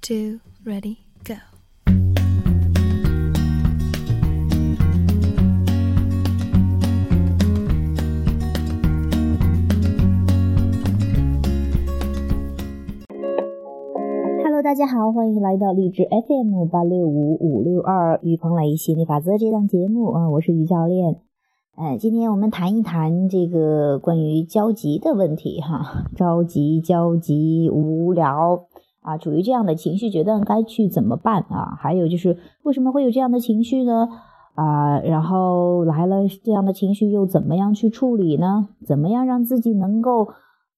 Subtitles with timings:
[0.00, 1.34] two, ready, go.
[14.42, 21.20] Hello，大家好，欢迎来到励志 FM 八六五五六二于鹏磊心理法则这档节目啊，我是于教练。
[21.76, 28.66] 呃，今天我们谈一谈这个关于焦急的问题哈， 着急、焦急、无聊
[29.00, 31.76] 啊，处于这样的情绪，觉得该去怎么办啊？
[31.78, 34.08] 还有就是为什么会有这样的情绪呢？
[34.54, 38.68] 啊，然后来了这样的情绪又怎么样去处理呢？
[38.84, 40.28] 怎么样让自己能够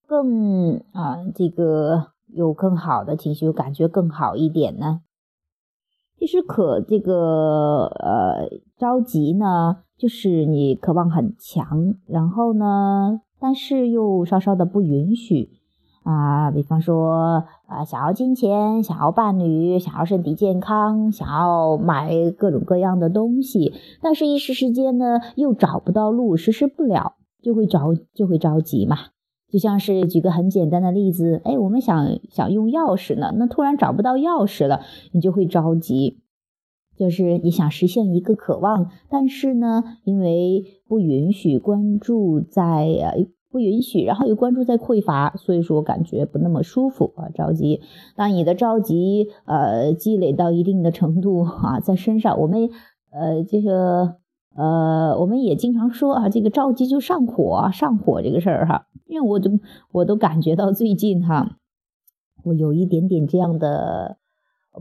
[0.07, 5.01] 更啊这个有更好的情绪，感觉更好一点呢？
[6.19, 15.51] 其实可这个呃着急呢，就是你渴望很强，然后呢，但是又稍稍的不允许
[16.03, 16.51] 啊。
[16.51, 28.97] 比方说啊，想要金钱，想要伴侣，想要身体健康，想要买各种各样的东西，但是一时之间呢，又找不到路，实施不了，就会着就会着急嘛。
[29.51, 34.81] 就像是举个很简单的例子，哎，我们想想用钥匙呢，那突然找不到钥匙了，
[35.13, 36.21] 你就会着急。
[36.95, 47.83] 就是你想实现一个渴望，但是呢，因为不允许关注在呃不允许，然后又关注在匮乏，所以说感觉不那么舒服啊，着急。
[48.17, 52.71] 当你的着急呃积累到一定的程度啊，在身上，我们
[53.11, 54.17] 呃这个
[54.57, 58.87] 呃我们也经常说啊，这个着急就上火，上火这个事儿哈。
[59.07, 59.61] 因为我都
[59.93, 61.59] 我都感觉到最近哈，
[62.45, 64.17] 我有一点点这样的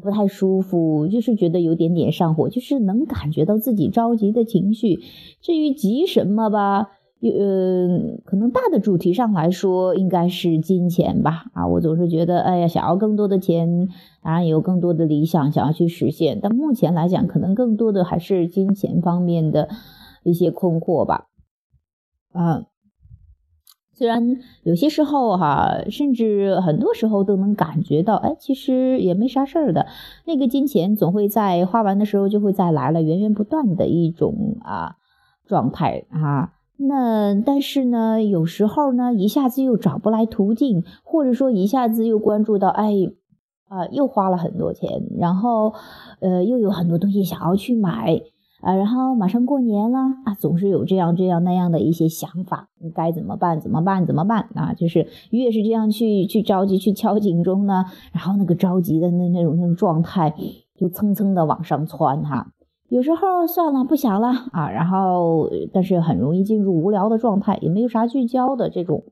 [0.01, 5.01] 不太舒服，就是觉得有点点上火，就是能感觉到自己着急的情绪。
[5.41, 6.91] 至于急什么吧，
[7.21, 11.45] 呃，可能大的主题上来说，应该是金钱吧。
[11.53, 13.87] 啊，我总是觉得，哎呀，想要更多的钱，
[14.23, 19.69] 当然有更多的理想想要去实现，但目前来讲，可能更多的还是金钱方面的
[20.23, 21.27] 一些困惑吧。
[22.33, 22.63] 啊。
[23.93, 29.85] 虽然有些时候哈，甚至很多时候都能感觉到，哎，其实也没啥事儿的。
[30.25, 34.95] 那个金钱总会在花完的时候就会再来了，源源不断的一种啊
[35.45, 36.53] 状态啊。
[36.77, 42.91] 那但是呢，有时候呢，一下子又找不来途径，或者说一下子又关注到，哎，
[43.67, 45.73] 啊，又花了很多钱，然后
[46.19, 48.21] 呃，又有很多东西想要去买。
[48.61, 53.59] 啊，然后马上过年了啊，总是有这样这样那样的一些想法，该怎么办？
[53.59, 54.05] 怎么办？
[54.05, 54.49] 怎么办？
[54.53, 60.31] 啊，就是越是这样去去着急去敲警钟呢，然后那个着急的那那种那种状态
[60.75, 62.51] 就蹭蹭的往上窜哈。
[62.91, 69.05] 有时候算了，不想了啊，然后但是很容易进入无聊的状态，也没有啥聚焦的这种。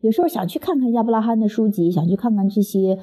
[0.00, 3.00] 有时候想去看看亚伯拉罕的书籍，想去看看这些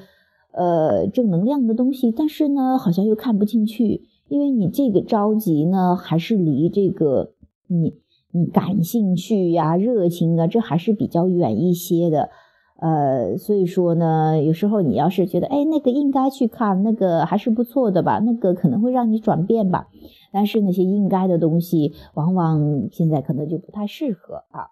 [0.50, 4.02] 呃正能量的东西，但是呢，好像又看不进去。
[4.26, 7.34] 因为你这个着急呢，还是离这个
[7.68, 7.94] 你
[8.32, 12.30] 你感兴趣呀、热情啊，这还是比较远一些的。
[12.78, 19.88] 呃，所以说呢，有时候你要是觉得，哎，那个应该去看，那个还是不错的吧，那个可能会让你转变吧。
[20.32, 24.68] 但是那些应该的东西，往往现在可能就不太适合啊。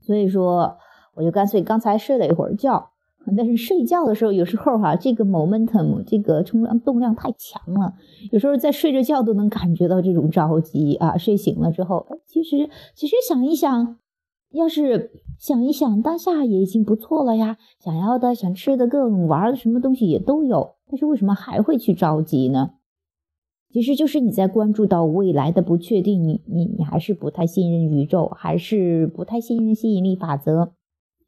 [0.00, 0.78] 所以说，
[1.14, 2.90] 我就干脆刚才睡了一会儿觉。
[3.36, 7.92] 但是睡觉的时候，有时候哈，这个 momentum 这个冲量动量太强了，
[8.32, 11.18] 有时候在睡着觉都能感觉到这种着急啊。
[11.18, 13.98] 睡醒了之后，其实其实想一想，
[14.52, 17.56] 要是想一想，当下也已经不错了呀。
[17.78, 22.72] 想要的、想吃的、各种玩的什么东西也都有，但是为什么还会去着急呢？
[23.72, 30.72] 其实就是你在关注到未来的不确定，你你你还是不太信任宇宙，还是不太信任吸引力法则。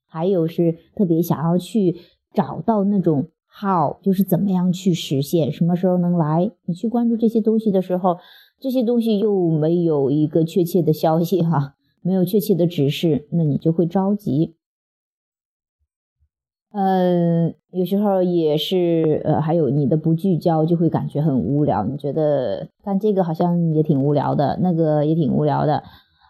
[0.07, 1.97] 还有是特别想要去
[2.33, 6.51] 找到那种 how，就是怎么样去实现，什么时候能来？
[6.65, 8.17] 你去关注这些东西的时候，
[8.59, 14.57] 这些东西又没有一个确切的消息哈，没有确切的指示，那你就会着急。
[16.73, 25.83] 嗯，有时候也是，呃，还有你的不聚焦就会感觉很无聊，你觉得干这个好像也挺无聊的，那个也挺无聊的。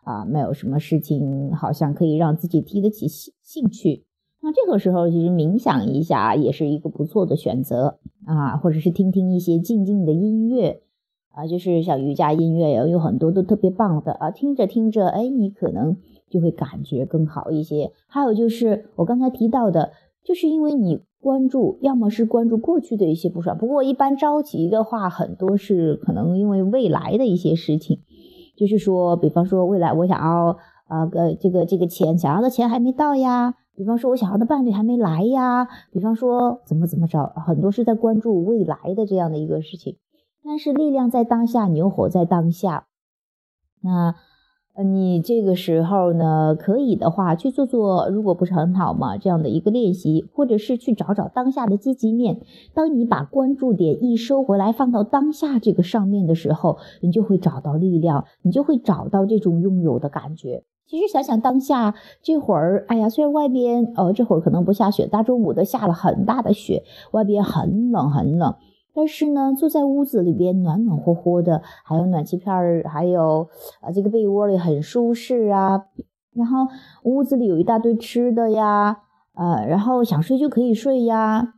[0.03, 4.06] 啊，没有什么事情好像可以让自己提得起兴兴趣。
[4.41, 10.81] 那这个时候其实冥想一下也是一个不错的选择啊，或者是听听一些静静的音乐
[11.32, 15.97] 啊，就是像瑜伽音乐有很多都特别棒的啊，听着听着，哎，你可能
[16.29, 17.93] 就会感觉更好一些。
[18.09, 19.93] 还有就是我刚才提到的，
[20.25, 28.00] 就是因为你关注，要么是关注过去的一些不爽，不过一般着急的话，很多是可能因为未来的一些事情。
[28.56, 30.56] 就是说，比方说未来我想要
[30.88, 39.97] 啊，个这个这个钱想要的钱还没到呀，比方说我想要的伴侣还没来呀，比方说怎么怎么着，很多是在关注未来的这样的一个事情。
[40.50, 42.88] 但是力量在当下，你又活在当下，
[43.82, 44.17] 那。
[44.82, 52.41] 你这个时候呢，可以的话去做做，如果不是很好嘛，这样的一个练习，或者是去找找当下的积极面。
[52.73, 60.64] 当你把关注点一收回来，放到当下这个上面的时候，你就会找到力量，你就会找到这种拥有的感觉。
[60.87, 68.55] 其实想想当下这会儿，哎呀，虽然外边呃这会儿可能不下雪，大中午的下了很大的雪，外边很冷很冷。
[68.93, 73.49] 但是呢，坐在屋子里边暖暖和和的，还有暖气片儿，还有
[73.81, 75.85] 啊，这个被窝里很舒适啊。
[76.35, 76.67] 然后
[77.05, 78.99] 屋子里有一大堆吃的呀，
[79.35, 81.55] 呃，然后想睡就可以睡呀，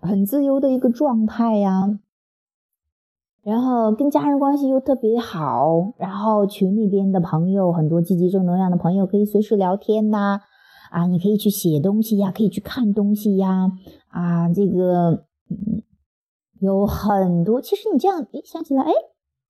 [0.00, 1.98] 很自由的一个状态呀。
[3.42, 10.40] 然后跟家人关系又特别好，然后群里边的朋友很多积极正能量的朋友可以随时聊天呐，
[10.90, 13.72] 啊，你可以去写东西呀，可以去看东西呀，
[14.08, 15.24] 啊，这个。
[16.62, 18.92] 有很多，其实你这样一想起来，哎，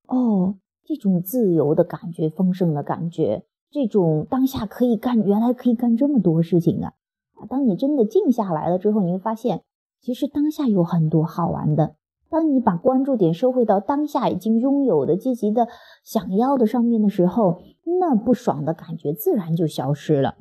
[0.06, 6.94] 哦，这种自由的感觉，丰盛的感觉，这种当下可以干，原来可以干这么多事情啊！
[7.35, 9.62] 啊，当你真的静下来了之后，你会发现，
[10.00, 11.97] 其实当下有很多好玩的。
[12.31, 15.69] 当你把关注点收回到当下已经拥有的、积极的、
[16.03, 17.61] 想要的上面的时候，
[18.00, 20.37] 那不爽的感觉自然就消失了。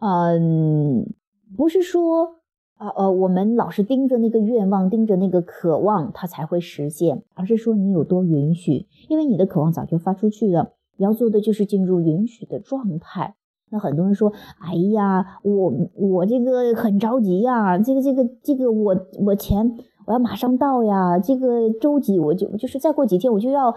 [0.00, 1.12] 嗯，
[1.54, 2.36] 不是说。
[2.82, 13.36] 啊呃，我们老是盯着那个愿望，盯着那个渴望，它才会实现，而是说你有多允许，因为你的渴望早就发出去了，你要做的就是进入允许的状态。
[13.70, 18.96] 那很多人说，哎呀，我我这个很着急呀，这个这个这个我
[19.26, 23.72] 我钱我要马上到呀，这个周几我就就是再过几天我就要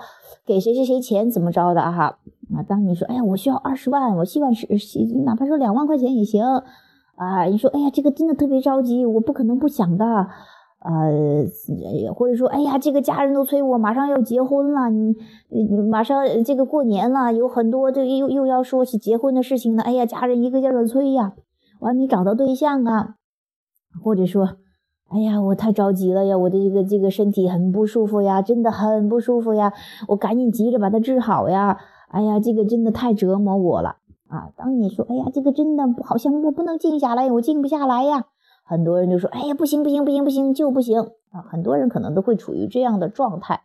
[0.47, 2.17] 给谁谁谁钱怎么着的哈
[2.55, 2.63] 啊？
[2.67, 4.65] 当你说，哎呀，我需要二十万，我希望是
[5.23, 6.43] 哪怕说两万块钱也行。
[7.15, 10.05] 啊，你说，哎呀，这个真的特别着急，我不可能不想的，
[10.79, 11.45] 呃，
[12.13, 15.15] 或者说，哎呀，这个家人都催我，马上要结婚了，你，
[15.49, 21.33] 你马上这个过年了，有很多这又又要说起结婚的事情了，哎呀，家人一个劲儿的催呀，
[21.79, 23.15] 我还没找到对象啊，
[24.03, 24.49] 或者说，
[25.07, 29.71] 哎呀，我太着急了呀，我的这个这个身体很不舒服呀，真的很不舒服呀，
[30.09, 31.77] 我赶紧急着把它治好呀，
[32.09, 33.95] 哎呀，这个真的太折磨我了。
[34.27, 38.25] 啊，当你说“哎呀，这个真的不好像我不能静下来，我静不下来呀”，
[38.65, 40.99] 很多人就说“哎呀，不行不行不行不行就不行
[41.31, 43.61] 啊”，很多人可能都会处于这样的状态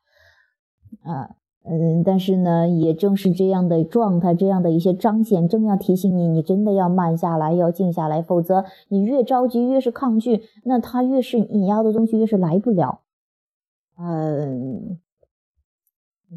[1.03, 1.31] 啊，
[1.65, 13.01] 嗯，但是呢，也正是这样的状态，这样的一些彰显，正要提醒你，你真的要慢下来，要静下来，否则你越着急，越是抗拒，那他越是你要的东西，越是来不了。
[13.99, 14.99] 嗯，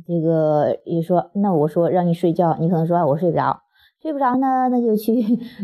[0.08, 3.62] 这个也说，那我说让你睡觉，你可能说我睡不着。
[4.04, 5.14] 睡不着呢，那就去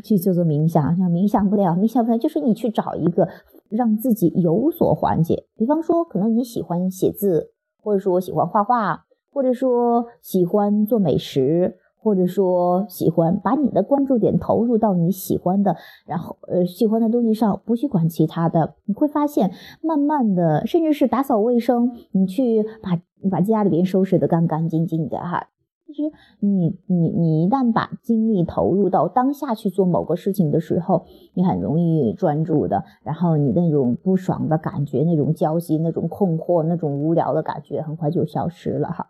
[0.01, 0.97] 去做做冥想。
[0.97, 3.27] 那冥想不了，冥想不了，就是你去找一个
[3.67, 5.43] 让自己有所缓解。
[5.57, 7.51] 比方说，可能你喜欢写字，
[7.83, 9.03] 或者说喜欢画画，
[9.33, 15.75] 或者说喜欢做美食，或者说喜欢把你的关注点投入到你喜欢的，
[16.05, 18.75] 然后呃喜欢的东西上，不去管其他的。
[18.85, 19.51] 你会发现，
[19.81, 22.97] 慢慢的，甚至是打扫卫生，你去把
[23.29, 25.49] 把家里边收拾的干干净净的哈。
[25.89, 31.03] 其实，你你你一旦把精力投入到当下去做某个事情的时候，
[31.33, 32.83] 你很容易专注的。
[33.01, 39.07] 然后你那种不爽的感觉、那种焦急、那种困惑、那种无聊的感觉，很快就消失了哈。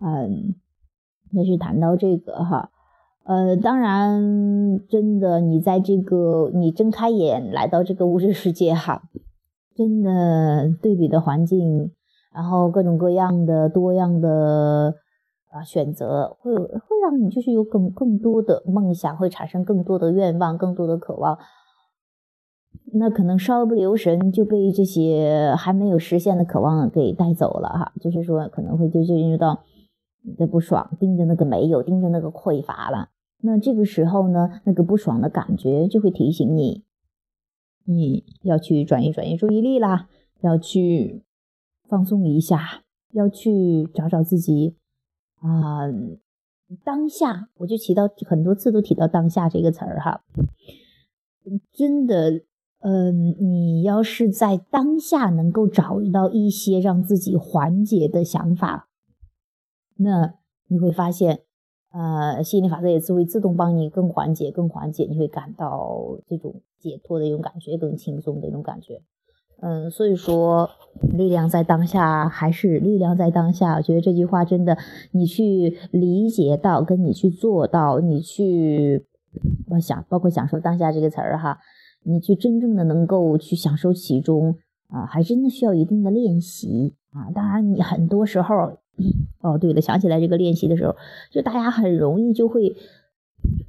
[0.00, 0.54] 嗯，
[1.30, 2.70] 那是谈到这个哈。
[3.24, 9.02] 呃，当然，真的，你在这个你睁开眼来到这个物质世界哈，
[9.76, 11.92] 真的对比的环境，
[12.34, 14.94] 然后各种各样的多样的。
[15.52, 21.38] 啊，选择会会让你就是有更更多的梦想，会产生更多的愿望，更多的渴望。
[22.94, 27.92] 那可能稍不留神就被这些还没有实现的渴望给带走了哈。
[28.00, 29.62] 就是说，可能会就进入到
[30.22, 33.10] 你的不爽，盯着那个没有，盯着那个匮乏了。
[33.42, 36.84] 那这个时候呢，那个不爽的感觉就会提醒你，
[37.84, 40.08] 你要去转移转移注意力啦，
[40.40, 41.22] 要去
[41.88, 42.82] 放松一下，
[43.12, 44.76] 要去找找自己。
[45.42, 45.90] 啊，
[46.84, 50.22] 当下我就提到很多次都提到当下这个词儿哈，
[51.72, 52.42] 真的，
[52.78, 58.88] 嗯，你要是在当下能够找到一些让自己缓解的想法，
[59.96, 60.34] 那
[60.68, 61.40] 你会发现，
[61.90, 69.02] 呃，心理法则也是会自动帮你更缓解、更缓解，你会感到这种解脱的一种感觉，更轻松的一种感觉。
[69.64, 70.68] 嗯，所以说
[71.12, 73.76] 力量在当下还是力量在当下。
[73.76, 74.76] 我觉得这句话真的，
[75.12, 79.06] 你去理解到，跟你去做到，你去
[79.70, 81.58] 我想，包括享受当下这个词儿哈，
[82.02, 84.56] 你去真正的能够去享受其中
[84.88, 87.30] 啊，还真的需要一定的练习啊。
[87.32, 88.78] 当然，你很多时候，
[89.42, 90.96] 哦，对了，想起来这个练习的时候，
[91.30, 92.74] 就大家很容易就会。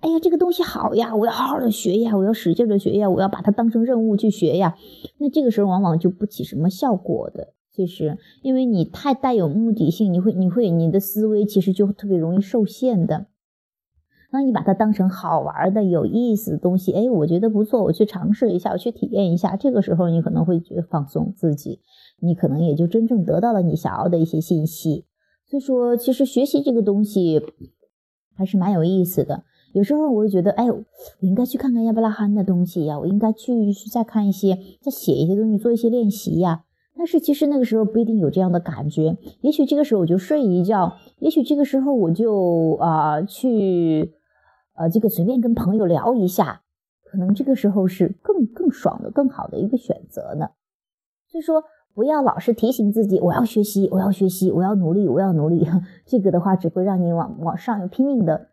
[0.03, 4.75] 哎呀，这个东西好呀，我要好好的学呀，我要使劲的学呀，我要把它当成任务去学呀。
[5.17, 13.27] 那这个时候往往就不起什么效果的，就是因为你太带有目的性，你会你会你的思维其实就特别容易受限的。
[14.29, 19.55] 当你把它当成好玩的、有意思的东西，哎，我觉得不错，我去尝试一下，我去体验一下。
[19.55, 21.79] 这个时候你可能会觉得放松自己，
[22.19, 25.05] 你可能也就真正得到了你想要的一些信息。
[25.45, 27.41] 所以说，其实学习这个东西
[28.35, 29.45] 还是蛮有意思的。
[29.73, 30.83] 有时候我会觉得，哎，我
[31.19, 36.63] 应该去看看亚伯拉罕的东西呀，我应该去再看一些，再写一些东西，做一些练习呀。
[36.95, 44.13] 但是其实那个时候不一定有这样的感觉，也许这个时候我就睡一觉，也许这个时候我就啊去，
[44.75, 46.61] 呃，这个随便跟朋友聊一下，
[47.03, 50.49] 可能这个时候是更更爽的、更好的一个选择呢。
[51.27, 51.63] 所以说，
[51.95, 55.67] 不要老是提醒自己，我要学习，我要学习，我要努力，我要努力，
[56.05, 58.49] 这个的话只会让你往往上拼命的。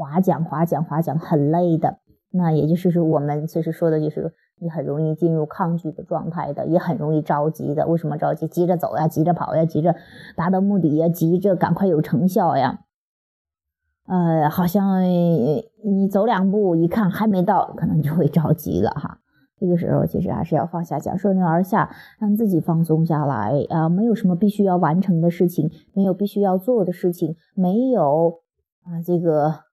[0.00, 1.98] 划桨，划桨，划桨，很累的。
[2.30, 7.86] 那也就是说，我们其实说的就是，你很容易进入抗拒的状态的，也很容易着急的。
[7.86, 8.46] 为什么着急？
[8.46, 9.94] 急着走呀，急着跑呀，急着
[10.36, 12.80] 达到目的呀，急着赶快有成效呀。
[14.06, 19.18] 呃，好像你走两步，一看还没到，可能就会着急了哈。
[19.58, 23.90] 这个时候其实还是要放下桨，顺流而下，让自己放松下来啊。
[23.90, 28.40] 没有什么必须要完成的事情，没有必须要做的事情，没有
[28.84, 29.69] 啊这个。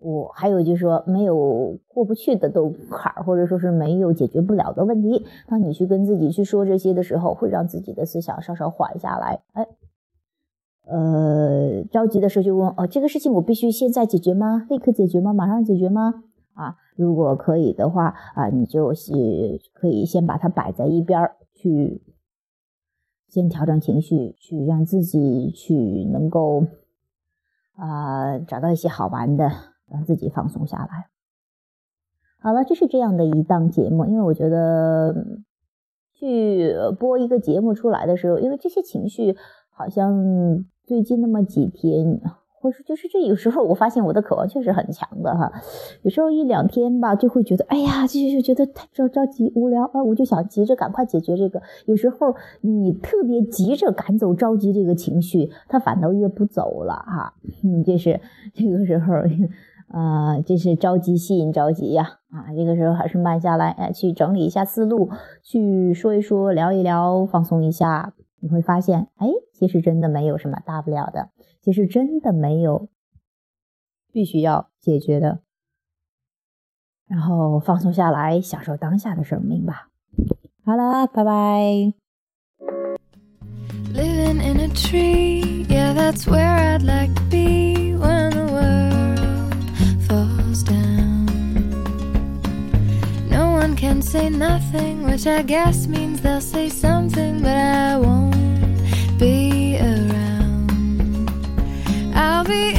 [0.00, 5.24] 我还有就是说，没有过不去的都坎儿，或者说是没有解决不了的问题。
[5.48, 9.40] 当你去跟自己去说这些的时候，会让自己的思想稍稍缓下来。
[9.52, 9.66] 哎，
[10.86, 14.66] 呃，着急的时候就问：哦，这个事情我必须现在解决吗？
[14.68, 15.32] 立刻解决吗？
[15.32, 16.24] 马上解决吗？
[16.52, 19.12] 啊，如果可以的话啊，你就是
[19.72, 22.02] 可以先把它摆在一边儿，去
[23.28, 26.64] 先调整情绪，去让自己去能够
[27.74, 29.50] 啊找到一些好玩的。
[29.90, 31.08] 让自己放松下来。
[32.38, 34.04] 好了，这是这样的一档节目。
[34.04, 35.12] 因为我觉得
[36.14, 39.36] 去播一个节目出来的时候，因为这些情绪
[39.70, 42.20] 好像最近那么几天，
[42.60, 45.50] 或者说就是这有时候我发现我的渴望确实很强的哈。
[46.02, 51.60] 有时候一两天吧，就会觉得哎呀，就就觉得太着着急无聊啊，我就想急着赶快解决这个。
[51.86, 57.34] 有时候你特别急着赶走着急这个情绪，它反倒越不走了哈。
[57.64, 58.20] 嗯，这是
[58.54, 59.14] 这个时候。
[59.88, 62.20] 啊，这是着急吸引着急呀！
[62.30, 65.10] 啊，这个时候还是慢下来，哎，去整理一下思路，
[65.42, 71.30] 去说一说，聊一聊，放松一下，你会发现，哎，其实真的没有什么大不了的，
[71.62, 72.88] 其实真的没有
[74.12, 75.40] 必须要解决的。
[77.06, 79.88] 然后放松下来，享受当下的生命吧。
[80.64, 81.92] 好了，拜拜。
[93.76, 98.34] can say nothing, which I guess means they'll say something, but I won't
[99.18, 101.30] be around.
[102.14, 102.75] I'll be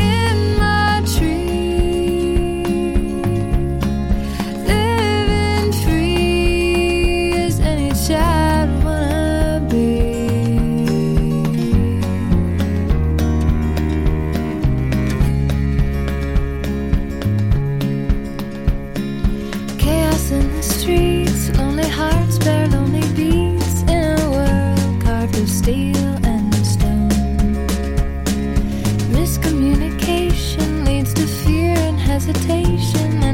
[32.28, 33.27] hesitation.